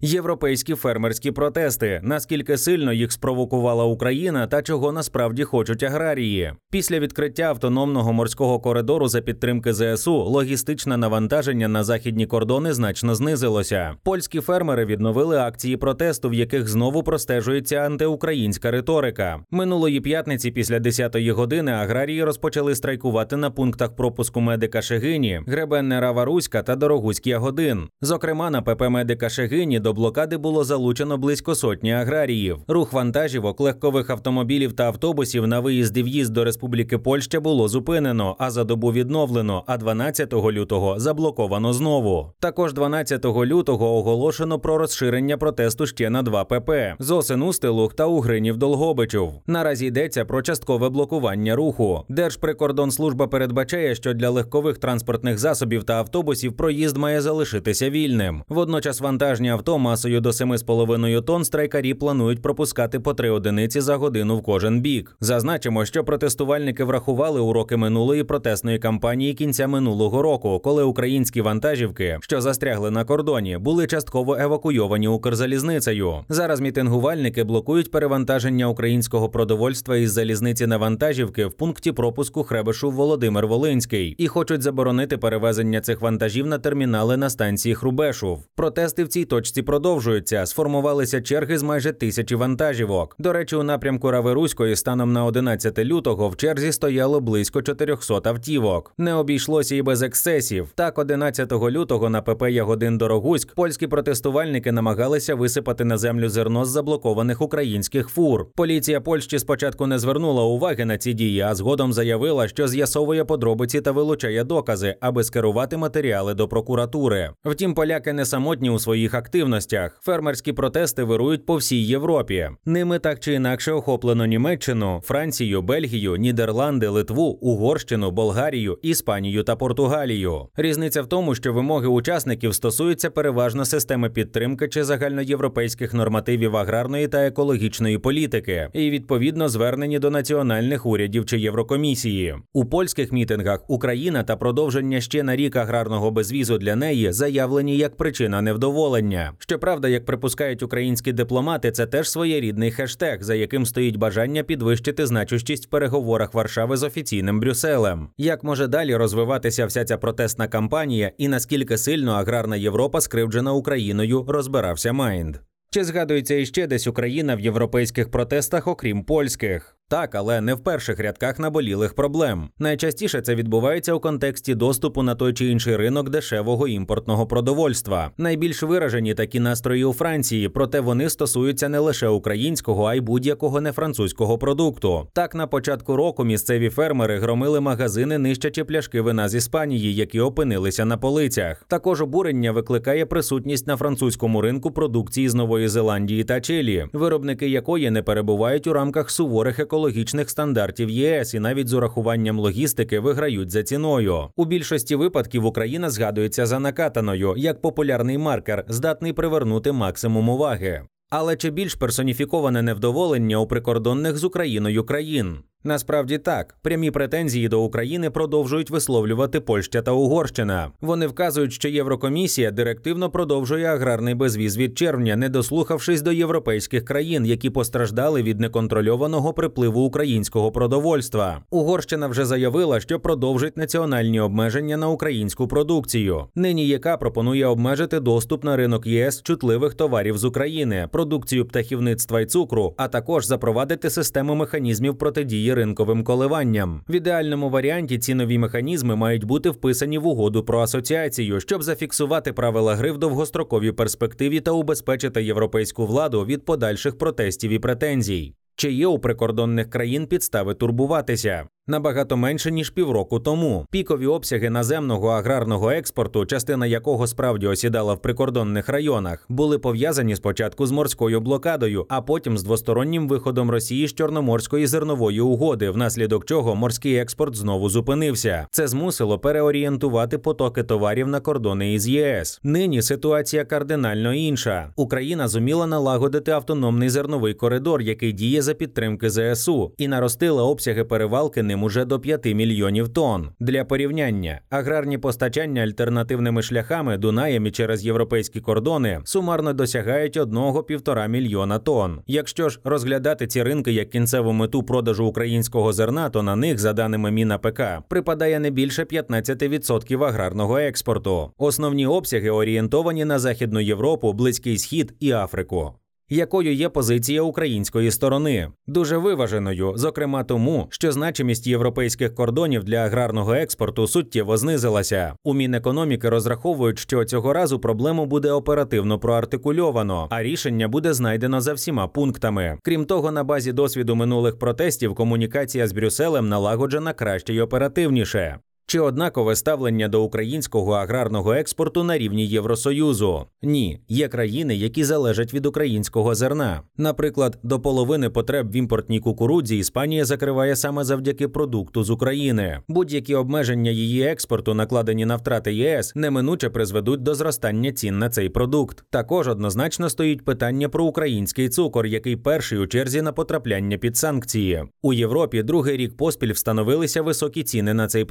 [0.00, 6.52] Європейські фермерські протести, наскільки сильно їх спровокувала Україна та чого насправді хочуть аграрії.
[6.70, 13.94] Після відкриття автономного морського коридору за підтримки ЗСУ логістичне навантаження на західні кордони значно знизилося.
[14.04, 19.40] Польські фермери відновили акції протесту, в яких знову простежується антиукраїнська риторика.
[19.50, 26.62] Минулої п'ятниці, після 10-ї години, аграрії розпочали страйкувати на пунктах пропуску медика Шегині, Гребенне Раваруська
[26.62, 27.88] та Дорогуський Ягодин.
[28.00, 32.58] Зокрема, на ПП медика Шегині до блокади було залучено близько сотні аграріїв.
[32.68, 38.36] Рух вантажівок, легкових автомобілів та автобусів на виїзд і в'їзд до Республіки Польща було зупинено,
[38.38, 39.64] а за добу відновлено.
[39.66, 42.32] А 12 лютого заблоковано знову.
[42.40, 48.56] Також 12 лютого оголошено про розширення протесту ще на 2 ПП Зосин Устилух та Угринів
[48.56, 49.28] Долгобичів.
[49.46, 52.04] Наразі йдеться про часткове блокування руху.
[52.08, 58.42] Держприкордонслужба передбачає, що для легкових транспортних засобів та автобусів проїзд має залишитися вільним.
[58.48, 64.36] Водночас вантажні авто масою до 7,5 тонн страйкарі планують пропускати по три одиниці за годину
[64.36, 65.16] в кожен бік.
[65.20, 72.40] Зазначимо, що протестувальники врахували уроки минулої протестної кампанії кінця минулого року, коли українські вантажівки, що
[72.40, 76.14] застрягли на кордоні, були частково евакуйовані Укрзалізницею.
[76.28, 83.46] Зараз мітингувальники блокують перевантаження українського продовольства із залізниці на вантажівки в пункті пропуску Хребешу Володимир
[83.46, 88.46] Волинський і хочуть заборонити перевезення цих вантажів на термінали на станції Хрубешув.
[88.54, 90.46] Протести в цій точці продовжуються.
[90.46, 93.16] Сформувалися черги з майже тисячі вантажівок.
[93.18, 98.92] До речі, у напрямку Раверуської станом на 11 лютого в черзі стояло близько 400 автівок.
[98.98, 100.68] Не обійшлося і без ексцесів.
[100.74, 106.68] Так, 11 лютого на ПП Ягодин Дорогуськ польські протестувальники намагалися висипати на землю зерно з
[106.68, 108.46] заблокованих українських фур.
[108.54, 113.80] Поліція Польщі спочатку не звернула уваги на ці дії, а згодом заявила, що з'ясовує подробиці
[113.80, 117.30] та вилучає докази, аби скерувати матеріали до прокуратури.
[117.44, 119.57] Втім, поляки не самотні у своїх активностях.
[120.02, 122.50] Фермерські протести вирують по всій Європі.
[122.64, 130.48] Ними так чи інакше охоплено Німеччину, Францію, Бельгію, Нідерланди, Литву, Угорщину, Болгарію, Іспанію та Португалію.
[130.56, 137.26] Різниця в тому, що вимоги учасників стосуються переважно системи підтримки чи загальноєвропейських нормативів аграрної та
[137.26, 142.34] екологічної політики, і відповідно звернені до національних урядів чи Єврокомісії.
[142.52, 147.96] У польських мітингах Україна та продовження ще на рік аграрного безвізу для неї заявлені як
[147.96, 149.32] причина невдоволення.
[149.48, 155.66] Щоправда, як припускають українські дипломати, це теж своєрідний хештег, за яким стоїть бажання підвищити значущість
[155.66, 158.08] в переговорах Варшави з офіційним Брюсселем.
[158.18, 164.24] Як може далі розвиватися вся ця протестна кампанія, і наскільки сильно аграрна Європа скривджена Україною,
[164.28, 165.36] розбирався Майнд.
[165.70, 169.77] Чи згадується іще десь Україна в європейських протестах, окрім польських?
[169.90, 172.48] Так, але не в перших рядках наболілих проблем.
[172.58, 178.10] Найчастіше це відбувається у контексті доступу на той чи інший ринок дешевого імпортного продовольства.
[178.18, 183.60] Найбільш виражені такі настрої у Франції, проте вони стосуються не лише українського, а й будь-якого
[183.60, 185.08] нефранцузького продукту.
[185.12, 190.84] Так, на початку року місцеві фермери громили магазини, нищачи пляшки вина з Іспанії, які опинилися
[190.84, 191.64] на полицях.
[191.68, 197.90] Також обурення викликає присутність на французькому ринку продукції з Нової Зеландії та Чилі, виробники якої
[197.90, 203.50] не перебувають у рамках суворих екологічних екологічних стандартів ЄС і навіть з урахуванням логістики виграють
[203.50, 204.28] за ціною.
[204.36, 210.82] У більшості випадків Україна згадується за накатаною як популярний маркер, здатний привернути максимум уваги.
[211.10, 215.38] Але чи більш персоніфіковане невдоволення у прикордонних з Україною країн?
[215.64, 220.70] Насправді так, прямі претензії до України продовжують висловлювати Польща та Угорщина.
[220.80, 227.26] Вони вказують, що Єврокомісія директивно продовжує аграрний безвіз від червня, не дослухавшись до європейських країн,
[227.26, 231.42] які постраждали від неконтрольованого припливу українського продовольства.
[231.50, 236.26] Угорщина вже заявила, що продовжить національні обмеження на українську продукцію.
[236.34, 242.26] Нині яка пропонує обмежити доступ на ринок ЄС чутливих товарів з України, продукцію птахівництва й
[242.26, 246.82] цукру, а також запровадити систему механізмів протидії ринковим коливанням.
[246.88, 252.32] В ідеальному варіанті ці нові механізми мають бути вписані в угоду про асоціацію, щоб зафіксувати
[252.32, 258.34] правила гри в довгостроковій перспективі та убезпечити європейську владу від подальших протестів і претензій.
[258.56, 261.48] Чи є у прикордонних країн підстави турбуватися?
[261.68, 263.66] Набагато менше ніж півроку тому.
[263.70, 270.66] Пікові обсяги наземного аграрного експорту, частина якого справді осідала в прикордонних районах, були пов'язані спочатку
[270.66, 276.54] з морською блокадою, а потім з двостороннім виходом Росії з Чорноморської зернової угоди, внаслідок чого
[276.54, 278.46] морський експорт знову зупинився.
[278.50, 282.40] Це змусило переорієнтувати потоки товарів на кордони із ЄС.
[282.42, 284.72] Нині ситуація кардинально інша.
[284.76, 291.42] Україна зуміла налагодити автономний зерновий коридор, який діє за підтримки ЗСУ, і наростила обсяги перевалки
[291.42, 293.30] ним майбутнім уже до 5 мільйонів тонн.
[293.40, 301.58] Для порівняння аграрні постачання альтернативними шляхами Дунаєм і через європейські кордони сумарно досягають 1,5 мільйона
[301.58, 302.00] тонн.
[302.06, 306.72] Якщо ж розглядати ці ринки як кінцеву мету продажу українського зерна, то на них, за
[306.72, 311.30] даними Міна ПК, припадає не більше 15% аграрного експорту.
[311.38, 315.72] Основні обсяги орієнтовані на Західну Європу, Близький Схід і Африку.
[316.10, 323.34] Якою є позиція української сторони, дуже виваженою, зокрема тому, що значимість європейських кордонів для аграрного
[323.34, 325.14] експорту суттєво знизилася.
[325.24, 331.52] У Мінекономіки розраховують, що цього разу проблему буде оперативно проартикульовано, а рішення буде знайдено за
[331.52, 332.58] всіма пунктами.
[332.62, 338.38] Крім того, на базі досвіду минулих протестів комунікація з Брюсселем налагоджена краще й оперативніше.
[338.70, 343.24] Чи однакове ставлення до українського аграрного експорту на рівні Євросоюзу?
[343.42, 346.62] Ні, є країни, які залежать від українського зерна.
[346.76, 352.60] Наприклад, до половини потреб в імпортній кукурудзі Іспанія закриває саме завдяки продукту з України.
[352.68, 358.28] Будь-які обмеження її експорту, накладені на втрати ЄС, неминуче призведуть до зростання цін на цей
[358.28, 358.84] продукт.
[358.90, 364.64] Також однозначно стоїть питання про український цукор, який перший у черзі на потрапляння під санкції.
[364.82, 368.04] У Європі другий рік поспіль встановилися високі ціни на цей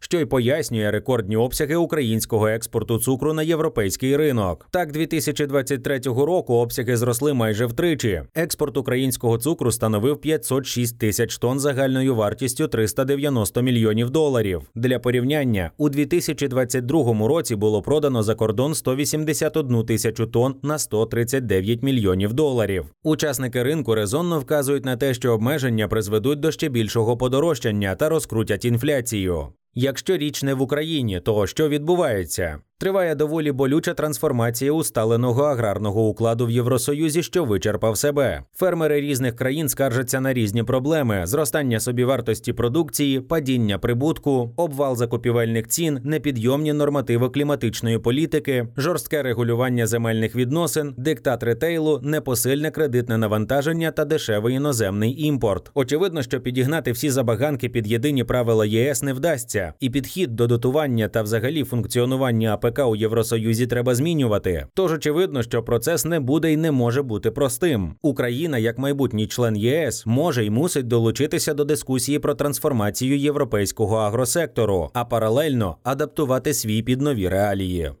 [0.00, 4.66] що й пояснює рекордні обсяги українського експорту цукру на європейський ринок.
[4.70, 8.22] Так, 2023 року обсяги зросли майже втричі.
[8.34, 14.62] Експорт українського цукру становив 506 тисяч тонн загальною вартістю 390 мільйонів доларів.
[14.74, 22.32] Для порівняння у 2022 році було продано за кордон 181 тисячу тонн на 139 мільйонів
[22.32, 22.84] доларів.
[23.02, 28.64] Учасники ринку резонно вказують на те, що обмеження призведуть до ще більшого подорожчання та розкрутять
[28.64, 29.48] інфляцію.
[29.74, 32.58] Якщо річ не в Україні, то що відбувається?
[32.78, 38.42] Триває доволі болюча трансформація усталеного аграрного укладу в Євросоюзі, що вичерпав себе.
[38.54, 46.00] Фермери різних країн скаржаться на різні проблеми: зростання собівартості продукції, падіння прибутку, обвал закупівельних цін,
[46.04, 54.54] непідйомні нормативи кліматичної політики, жорстке регулювання земельних відносин, диктат ретейлу, непосильне кредитне навантаження та дешевий
[54.54, 55.70] іноземний імпорт.
[55.74, 61.08] Очевидно, що підігнати всі забаганки під єдині правила ЄС не вдасться, і підхід до дотування
[61.08, 64.66] та взагалі функціонування АПК у Євросоюзі треба змінювати.
[64.74, 67.94] Тож очевидно, що процес не буде і не може бути простим.
[68.02, 74.90] Україна, як майбутній член ЄС, може і мусить долучитися до дискусії про трансформацію європейського агросектору,
[74.94, 77.92] а паралельно адаптувати свій під нові реалії.